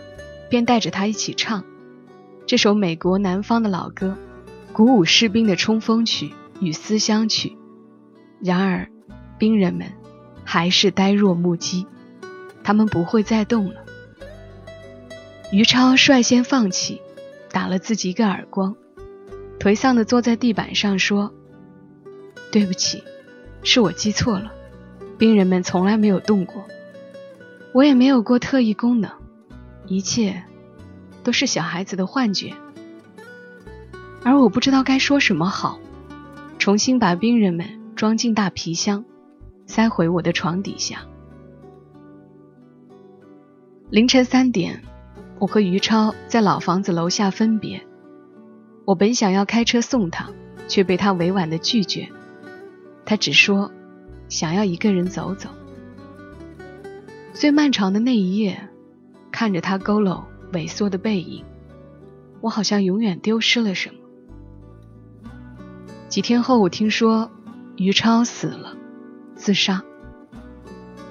[0.51, 1.63] 便带着他一起唱
[2.47, 4.17] 这首美国南方的老歌，
[4.73, 7.57] 鼓舞士兵的冲锋曲与思乡曲。
[8.41, 8.89] 然而，
[9.39, 9.93] 兵人们
[10.45, 11.87] 还是呆若木鸡，
[12.65, 13.85] 他们不会再动了。
[15.53, 17.01] 于超率先放弃。
[17.53, 18.77] 打了自己一个耳光，
[19.59, 21.35] 颓丧的坐在地板上说
[22.51, 23.03] ：“对不起，
[23.63, 24.53] 是我记错了。
[25.19, 26.65] 兵人们从来没有动过，
[27.73, 29.11] 我也没有过特异功能，
[29.87, 30.43] 一切
[31.23, 32.55] 都是小孩子的幻觉。
[34.25, 35.79] 而我不知道该说什么好，
[36.59, 39.05] 重新把兵人们装进大皮箱，
[39.67, 41.03] 塞回我的床底下。
[43.91, 44.83] 凌晨三点。”
[45.41, 47.81] 我和于超在老房子楼下分别。
[48.85, 50.29] 我本想要开车送他，
[50.69, 52.11] 却被他委婉的拒绝。
[53.11, 53.73] 他只说
[54.29, 55.49] 想要一个人走走。
[57.33, 58.69] 最漫长的那一夜，
[59.33, 61.45] 看着他佝偻萎缩的背影，
[62.41, 63.97] 我好像永远丢失了什么。
[66.09, 67.33] 几天后，我听说
[67.75, 68.77] 于超死了，
[69.35, 69.83] 自杀。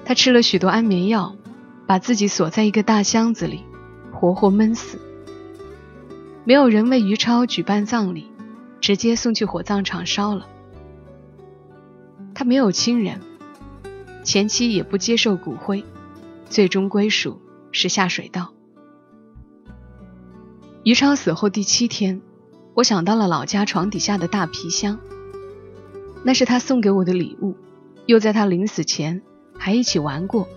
[0.06, 1.36] 他吃了许多安眠药，
[1.86, 3.62] 把自己锁在一个大箱子里。
[4.10, 4.98] 活活闷死。
[6.44, 8.32] 没有人为于超举办葬礼，
[8.80, 10.46] 直接送去火葬场烧了。
[12.40, 13.20] 他没有亲人，
[14.24, 15.84] 前妻也不接受骨灰，
[16.48, 17.38] 最终归属
[17.70, 18.54] 是下水道。
[20.82, 22.22] 于超死后第七天，
[22.72, 24.98] 我想到了老家床底下的大皮箱，
[26.24, 27.56] 那是他送给我的礼物，
[28.06, 29.20] 又在他临死前
[29.58, 30.48] 还一起玩过。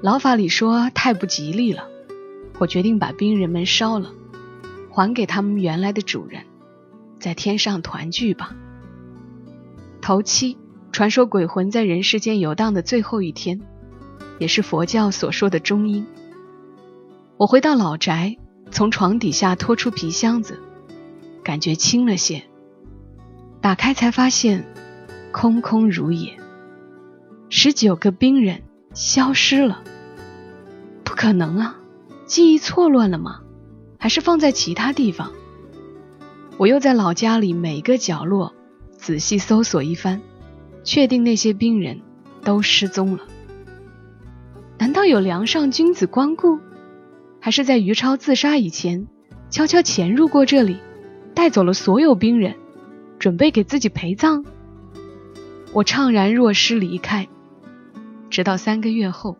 [0.00, 1.88] 老法里说太不吉利了，
[2.58, 4.10] 我决定把兵人们烧了，
[4.88, 6.44] 还给他们原来的主人，
[7.18, 8.56] 在天上团聚吧。
[10.00, 10.56] 头七，
[10.92, 13.60] 传说鬼魂在人世间游荡的最后一天，
[14.38, 16.06] 也是佛教所说的中阴。
[17.36, 18.36] 我回到老宅，
[18.70, 20.58] 从床底下拖出皮箱子，
[21.42, 22.42] 感觉轻了些。
[23.60, 24.66] 打开才发现，
[25.32, 26.38] 空空如也。
[27.48, 29.82] 十九个兵人消失了。
[31.04, 31.76] 不可能啊，
[32.26, 33.40] 记忆错乱了吗？
[33.98, 35.30] 还是放在其他地方？
[36.58, 38.54] 我又在老家里每个角落
[38.96, 40.20] 仔细搜索一番，
[40.90, 42.00] 确定那些病人
[42.42, 43.20] 都失踪了。
[44.76, 46.58] 难道有梁上君子光顾？
[47.38, 49.06] 还是在于超自杀以前，
[49.50, 50.78] 悄悄潜入过这里，
[51.32, 52.56] 带走了所有病人，
[53.20, 54.44] 准备给自己陪葬？
[55.72, 57.28] 我怅然若失离开，
[58.28, 59.36] 直到三个月后，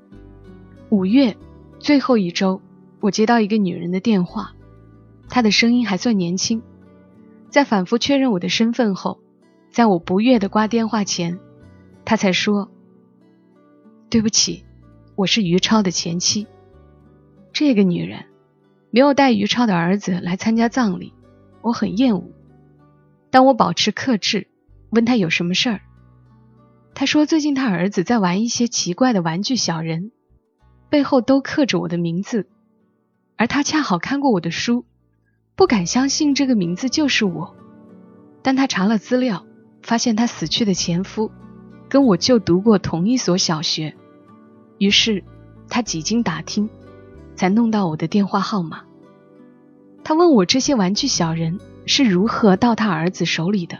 [0.88, 1.36] 五月。
[1.80, 2.62] 最后一周，
[3.00, 4.52] 我接到一个女人的电话，
[5.28, 6.62] 她的声音还算年轻。
[7.48, 9.18] 在反复确认我的身份后，
[9.70, 11.38] 在我不悦的挂电话前，
[12.04, 12.70] 他才说
[14.10, 14.64] ：“对不起，
[15.14, 16.46] 我是于超的前妻。”
[17.52, 18.24] 这个女人
[18.90, 21.14] 没有带于超的儿子来参加葬礼，
[21.62, 22.24] 我很厌恶。
[23.30, 24.48] 但我保持克制，
[24.90, 25.80] 问他有什么事儿。
[26.94, 30.10] 他说最近他儿子在玩一些奇怪的玩具小人。
[30.88, 32.48] 背后都刻着我的名字，
[33.36, 34.84] 而他恰好看过我的书，
[35.54, 37.54] 不敢相信这个名字就是我。
[38.42, 39.46] 但他查了资料，
[39.82, 41.30] 发现他死去的前夫
[41.88, 43.94] 跟我就读过同一所小学，
[44.78, 45.24] 于是
[45.68, 46.68] 他几经打听，
[47.34, 48.82] 才弄到我的电话号码。
[50.04, 53.78] 他问我这些玩具小人是如何到他儿子手里的。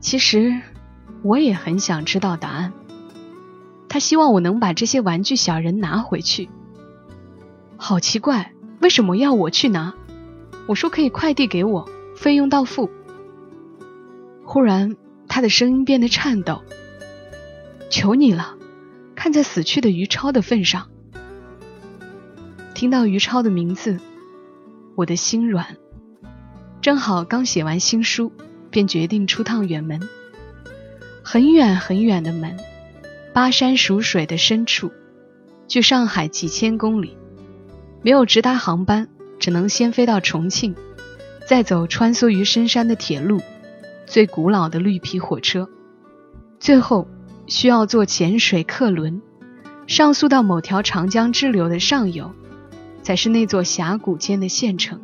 [0.00, 0.60] 其实
[1.22, 2.72] 我也很想知道答案。
[3.88, 6.48] 他希望我能把这些玩具小人拿回去。
[7.76, 9.94] 好奇怪，为什么要我去拿？
[10.66, 12.90] 我说可以快递给我，费用到付。
[14.44, 16.62] 忽然，他的声音变得颤抖
[17.90, 18.54] ：“求你了，
[19.14, 20.88] 看在死去的于超的份上。”
[22.74, 23.98] 听到于超的名字，
[24.96, 25.76] 我的心软。
[26.82, 28.32] 正好刚写完新书，
[28.70, 30.00] 便决定出趟远门，
[31.22, 32.56] 很远很远的门。
[33.32, 34.92] 巴山蜀水的深处，
[35.66, 37.16] 距上海几千公里，
[38.02, 40.76] 没有直达航班，只能先飞到重庆，
[41.48, 43.40] 再走穿梭于深山的铁路，
[44.06, 45.68] 最古老的绿皮火车，
[46.58, 47.08] 最后
[47.46, 49.20] 需要坐潜水客轮，
[49.86, 52.32] 上溯到某条长江支流的上游，
[53.02, 55.00] 才是那座峡谷间的县城。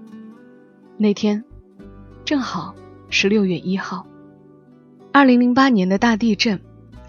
[0.96, 1.44] 那天
[2.24, 2.74] 正好
[3.08, 4.06] 是六月一号，
[5.12, 6.60] 二零零八年的大地震。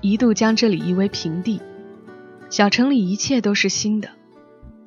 [0.04, 1.62] 一度将这里夷为平地，
[2.50, 4.10] 小城里一切都是新的。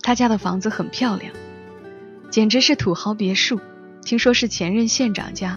[0.02, 1.32] 他家的房子很漂亮，
[2.30, 3.60] 简直是土豪别墅。
[4.02, 5.56] 听说是前任县长家，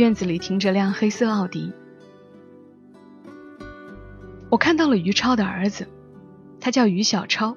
[0.00, 1.72] 院子里停着辆黑色奥迪。
[4.48, 5.86] 我看到了于超的儿子，
[6.58, 7.54] 他叫于小超，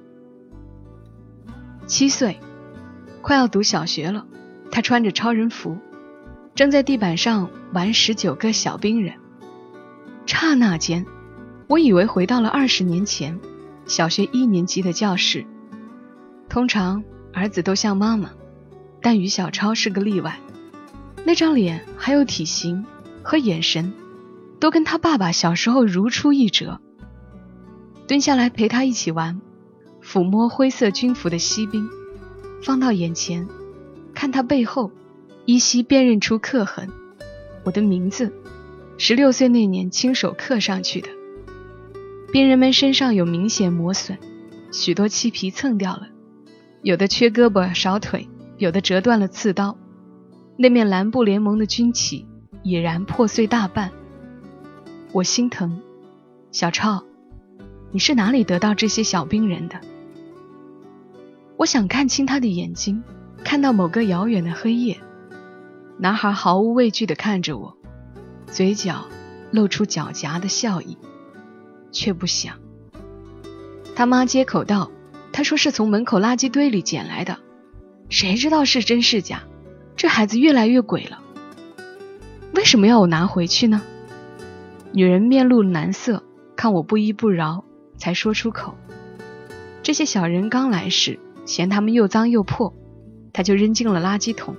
[1.87, 2.37] 七岁，
[3.21, 4.27] 快要读小学了。
[4.69, 5.77] 他穿着超人服，
[6.53, 9.15] 正在地板上玩十九个小兵人。
[10.25, 11.05] 刹那间，
[11.67, 13.39] 我以为回到了二十年前，
[13.85, 15.45] 小学一年级的教室。
[16.49, 18.31] 通常儿子都像妈妈，
[19.01, 20.37] 但于小超是个例外。
[21.25, 22.85] 那张脸还有体型
[23.23, 23.93] 和眼神，
[24.59, 26.79] 都跟他爸爸小时候如出一辙。
[28.07, 29.39] 蹲下来陪他一起玩，
[30.03, 31.87] 抚摸灰色军服的锡兵，
[32.61, 33.47] 放到眼前，
[34.13, 34.91] 看他背后，
[35.45, 36.89] 依稀辨认出刻痕，
[37.63, 38.33] 我的名字。
[38.97, 41.09] 十六岁那年亲手刻上去的，
[42.31, 44.17] 兵人们身上有明显磨损，
[44.71, 46.09] 许多漆皮蹭掉了，
[46.81, 49.77] 有的缺胳膊少腿，有的折断了刺刀。
[50.55, 52.27] 那面蓝布联盟的军旗
[52.61, 53.91] 已然破碎大半。
[55.11, 55.81] 我心疼，
[56.51, 57.03] 小超，
[57.91, 59.81] 你是哪里得到这些小兵人的？
[61.57, 63.03] 我想看清他的眼睛，
[63.43, 64.99] 看到某个遥远的黑夜。
[65.97, 67.77] 男孩毫无畏惧地看着我。
[68.47, 69.05] 嘴角
[69.51, 70.97] 露出狡黠的笑意，
[71.91, 72.59] 却不想。
[73.95, 74.91] 他妈接口道
[75.31, 77.39] ：“他说是从门口垃圾堆里捡来的。”
[78.09, 79.43] 谁知道是真是假？
[79.95, 81.21] 这孩子越来越鬼了。
[82.53, 83.81] 为什么要我拿回去呢？
[84.91, 86.23] 女人面露难色，
[86.55, 87.63] 看我不依不饶，
[87.97, 88.75] 才说出口：
[89.81, 92.73] 这些小人刚来时嫌他们又脏又破，
[93.33, 94.55] 他就扔进了垃圾桶。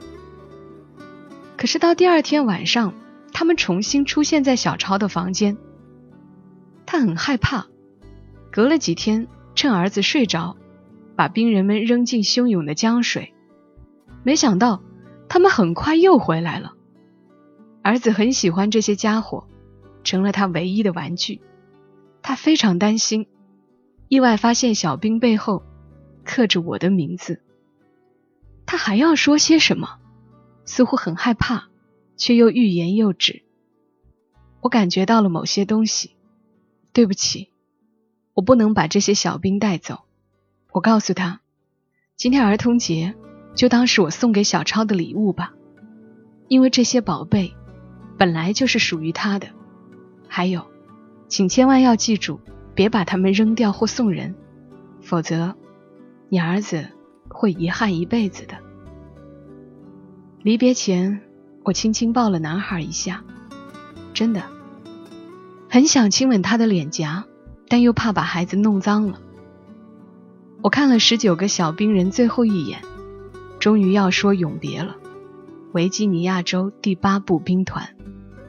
[1.56, 2.94] 可是到第二天晚上，
[3.32, 5.56] 他们重新出现在小超的房间。
[6.84, 7.66] 他很害怕，
[8.50, 10.56] 隔了几天，趁儿子睡着，
[11.16, 13.32] 把兵人们扔进汹涌的江水。
[14.24, 14.82] 没想到，
[15.34, 16.74] 他们很快又回来了。
[17.82, 19.48] 儿子很喜欢这些家伙，
[20.04, 21.40] 成了他唯一的玩具。
[22.22, 23.26] 他非常担心，
[24.06, 25.64] 意外发现小兵背后
[26.24, 27.42] 刻着我的名字。
[28.64, 29.98] 他还要说些什么？
[30.66, 31.68] 似乎很害怕，
[32.16, 33.42] 却又欲言又止。
[34.60, 36.14] 我感觉到了某些东西。
[36.92, 37.50] 对不起，
[38.34, 40.04] 我不能把这些小兵带走。
[40.70, 41.40] 我告诉他，
[42.16, 43.16] 今天儿童节，
[43.54, 45.52] 就当是我送给小超的礼物吧。
[46.48, 47.54] 因为这些宝贝
[48.18, 49.48] 本来就是属于他的。
[50.28, 50.66] 还有，
[51.28, 52.40] 请千万要记住，
[52.74, 54.34] 别把它们扔掉或送人，
[55.00, 55.54] 否则
[56.28, 56.86] 你儿子
[57.28, 58.56] 会遗憾一辈子的。
[60.42, 61.22] 离别前，
[61.62, 63.24] 我轻轻抱了男孩一下，
[64.12, 64.42] 真的
[65.70, 67.24] 很想亲吻他的脸颊，
[67.68, 69.20] 但又怕把孩子弄脏了。
[70.62, 72.82] 我看了十九个小兵人最后一眼，
[73.64, 74.94] 终于要说永别了。
[75.72, 77.96] 维吉尼亚州第八步兵团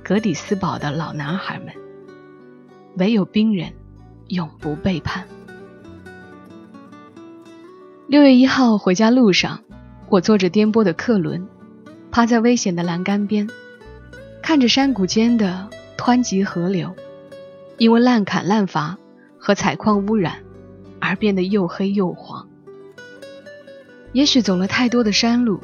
[0.03, 1.74] 格底斯堡的老男孩们，
[2.97, 3.72] 唯有兵人
[4.28, 5.26] 永不背叛。
[8.07, 9.61] 六月一号回家路上，
[10.09, 11.47] 我坐着颠簸的客轮。
[12.11, 13.49] 趴在危险的栏杆边，
[14.41, 16.93] 看着山谷间的湍急河流，
[17.78, 18.97] 因为滥砍滥伐
[19.39, 20.43] 和采矿污染
[20.99, 22.45] 而变得又黑又黄。
[24.16, 25.59] 也许走了太多的山路，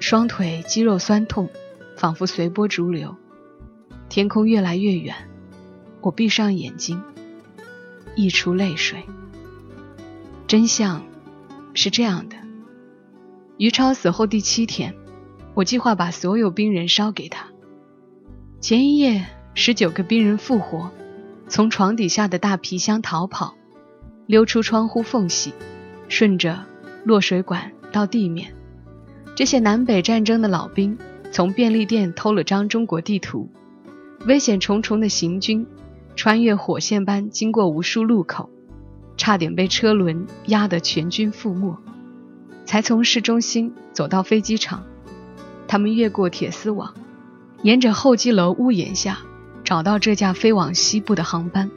[0.00, 1.48] 双腿肌肉酸痛，
[1.96, 3.14] 仿佛随波逐流。
[4.08, 5.14] 天空越来越远，
[6.00, 7.00] 我闭上眼睛，
[8.16, 9.04] 溢出泪水。
[10.48, 11.04] 真相
[11.72, 12.34] 是这样的：
[13.58, 14.92] 于超死后第七天。
[15.54, 17.46] 我计划把所有兵人烧给他。
[18.60, 19.24] 前一夜，
[19.54, 20.90] 十九个兵人复活，
[21.46, 23.54] 从床底下的大皮箱逃跑，
[24.26, 25.54] 溜出窗户缝隙，
[26.08, 26.66] 顺着
[27.04, 28.52] 落水管到地面。
[29.36, 30.98] 这些南北战争的老兵
[31.30, 33.48] 从便利店偷了张中国地图，
[34.26, 35.64] 危险重重的行军，
[36.16, 38.50] 穿越火线般经过无数路口，
[39.16, 41.78] 差点被车轮压得全军覆没，
[42.64, 44.82] 才从市中心走到飞机场。
[45.68, 46.94] 他们越过铁丝网，
[47.62, 49.18] 沿着候机楼屋檐下
[49.64, 51.70] 找到这架飞往西部的航班，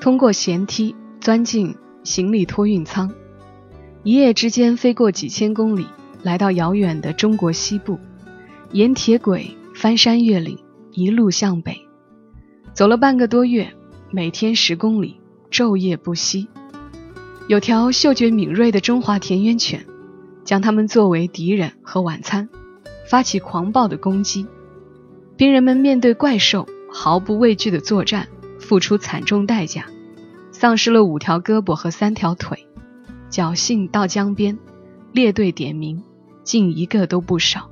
[0.00, 3.12] 通过舷梯钻进行李托运舱，
[4.04, 5.86] 一夜之间飞过几千公里，
[6.22, 7.98] 来到遥远的中国西部，
[8.72, 10.58] 沿铁轨翻山越岭，
[10.90, 11.80] 一路向北，
[12.72, 13.72] 走了半个多月，
[14.10, 16.48] 每天十公里，昼夜不息。
[17.48, 19.86] 有条嗅觉敏锐的中华田园犬，
[20.44, 22.48] 将它们作为敌人和晚餐。
[23.08, 24.46] 发起狂暴的攻击，
[25.36, 28.28] 兵人们面对怪兽毫不畏惧的作战，
[28.58, 29.86] 付出惨重代价，
[30.50, 32.66] 丧失了五条胳膊和三条腿，
[33.32, 34.58] 侥幸到江边，
[35.10, 36.02] 列队点名，
[36.44, 37.70] 竟一个都不少，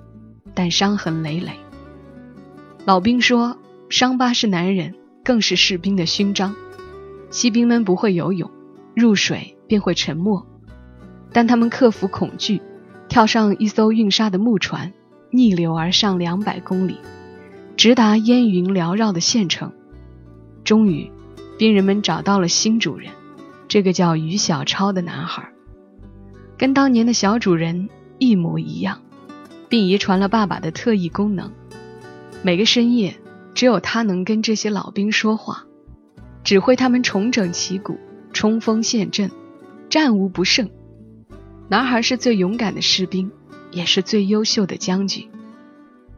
[0.55, 1.53] 但伤痕累累。
[2.87, 3.59] 老兵说，
[3.91, 6.57] 伤疤是男人，更是士兵的勋章。
[7.29, 8.51] 骑兵们不会游泳，
[8.97, 10.47] 入水便会沉没，
[11.31, 12.63] 但他们克服恐惧，
[13.11, 14.95] 跳上一艘运沙的木船。
[15.31, 16.97] 逆流而上两百公里，
[17.77, 19.73] 直达烟云缭绕的县城。
[20.65, 21.13] 终于，
[21.59, 23.13] 兵人们找到了新主人，
[23.71, 25.49] 这个叫于小超的男孩，
[26.59, 29.01] 跟当年的小主人一模一样，
[29.69, 31.53] 并遗传了爸爸的特异功能。
[32.43, 33.19] 每个深夜，
[33.55, 35.67] 只有他能跟这些老兵说话，
[36.43, 37.97] 指挥他们重整旗鼓，
[38.33, 39.31] 冲锋陷阵，
[39.89, 40.69] 战无不胜。
[41.69, 43.31] 男孩是最勇敢的士兵。
[43.73, 45.31] 也是最优秀的将军，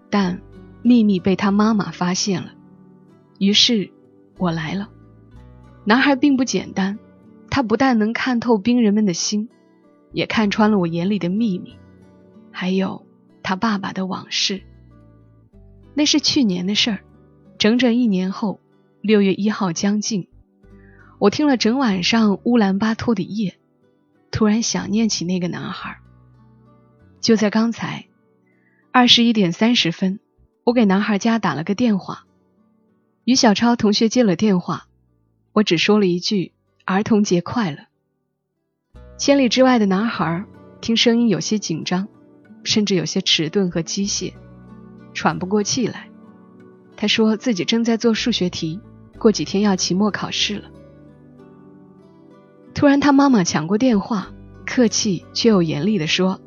[0.08, 0.40] 但
[0.80, 2.52] 秘密被他妈妈发现了。
[3.38, 3.90] 于是，
[4.38, 4.88] 我来了。
[5.84, 6.98] 男孩并不简单，
[7.52, 9.50] 他不但能看透兵人们的心，
[10.10, 11.76] 也看穿了我眼里的秘密，
[12.50, 13.04] 还有
[13.42, 14.62] 他爸爸的往事。
[15.92, 17.00] 那是去年的事儿，
[17.58, 18.58] 整整一年后，
[19.02, 20.28] 六月一号将近，
[21.18, 23.58] 我听了整晚上乌兰巴托的夜，
[24.30, 25.98] 突然想念起那个男孩。
[27.20, 28.06] 就在刚才，
[28.92, 30.20] 二十一点三十分，
[30.64, 32.24] 我给男孩家打了个电话。
[33.24, 34.86] 于小超同学接了电话，
[35.52, 36.52] 我只说了一句
[36.84, 37.78] “儿童节快乐”。
[39.18, 40.44] 千里之外的男孩
[40.80, 42.08] 听声音有些紧张，
[42.64, 44.32] 甚至有些迟钝和机械，
[45.14, 46.08] 喘不过气来。
[46.96, 48.80] 他说自己正在做数学题，
[49.18, 50.70] 过几天要期末考试了。
[52.74, 54.28] 突然，他妈妈抢过电话，
[54.66, 56.40] 客气却又严厉地说：“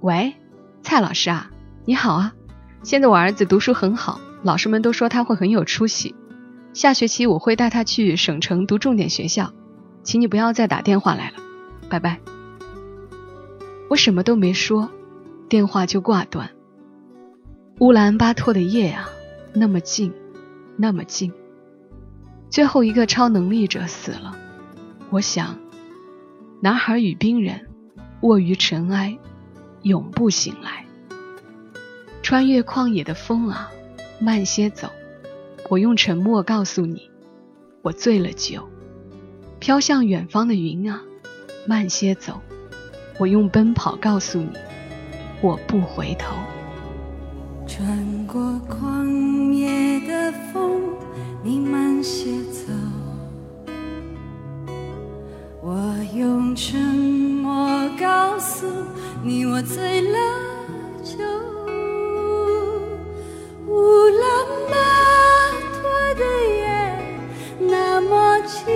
[0.00, 0.34] 喂，
[0.82, 1.50] 蔡老师啊，
[1.84, 2.34] 你好啊，
[2.82, 6.14] 现在我儿子读书很好，老师们都说他会很有出息。
[6.72, 9.52] 下学期我会带他去省城读重点学校，
[10.02, 11.36] 请你不要再打电话来了，
[11.88, 12.20] 拜拜。”
[13.90, 14.90] 我什么都没说，
[15.48, 16.50] 电话就挂断。
[17.78, 19.08] 乌兰巴托的夜啊。
[19.54, 20.10] 那么静，
[20.78, 21.30] 那么静。
[22.48, 24.34] 最后一个超能力者死了，
[25.10, 25.58] 我想，
[26.62, 27.68] 男孩与冰人
[28.22, 29.18] 卧于尘埃，
[29.82, 30.86] 永不醒来。
[32.22, 33.70] 穿越旷野的风啊，
[34.18, 34.88] 慢些走。
[35.68, 37.10] 我用沉默告诉你，
[37.82, 38.66] 我醉了酒。
[39.62, 41.00] 飘向远方的云啊，
[41.68, 42.40] 慢些走。
[43.16, 44.50] 我用奔跑告诉你，
[45.40, 46.34] 我不回头。
[47.64, 50.80] 穿过旷野的风，
[51.44, 52.72] 你慢些走。
[55.60, 58.66] 我用沉默告诉
[59.22, 60.18] 你，我醉了
[61.04, 61.18] 酒。
[63.68, 64.74] 乌兰巴
[65.78, 66.98] 托的夜
[67.60, 68.66] 那么静，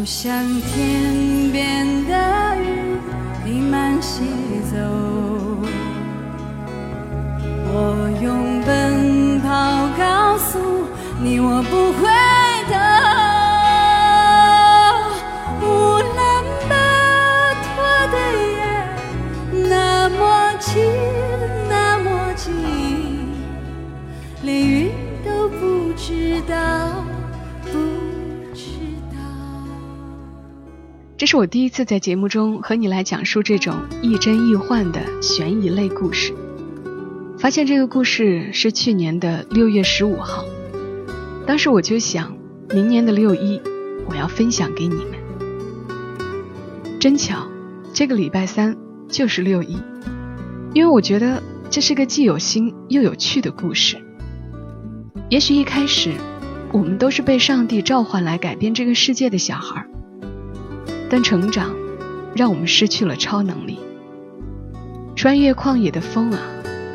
[0.00, 0.32] 好像
[0.62, 2.98] 天边的云，
[3.44, 4.22] 你慢些
[4.72, 4.78] 走。
[7.66, 9.50] 我用奔跑
[9.98, 10.58] 告诉
[11.22, 11.89] 你，我不
[31.30, 33.72] 是我第一次在节目中和你来讲述这种
[34.02, 36.34] 亦真亦幻的悬疑类故事。
[37.38, 40.44] 发现这个故事是去年的六月十五号，
[41.46, 42.36] 当时我就想，
[42.70, 43.62] 明年的六一
[44.08, 45.14] 我要分享给你们。
[46.98, 47.46] 真巧，
[47.92, 48.76] 这个礼拜三
[49.08, 49.78] 就是六一，
[50.74, 53.96] 因为我觉得这是个既有心又有趣的故事。
[55.28, 56.10] 也许一开始，
[56.72, 59.86] 我们都是被上帝召唤来改变这个世界的小孩。
[61.10, 61.74] 但成长，
[62.34, 63.80] 让我们失去了超能力。
[65.16, 66.38] 穿越旷野的风啊，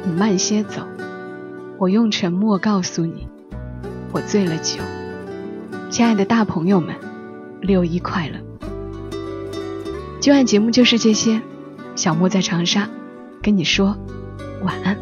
[0.06, 0.82] 你慢些走。
[1.78, 3.28] 我用沉默告诉你，
[4.14, 4.80] 我醉了酒。
[5.90, 6.96] 亲爱的大朋友们，
[7.60, 8.40] 六一快乐！
[10.22, 11.42] 今晚节目就是这些，
[11.96, 12.90] 小莫在长沙，
[13.42, 13.98] 跟你说
[14.64, 14.98] 晚安。